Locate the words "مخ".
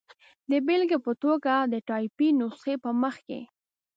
3.01-3.15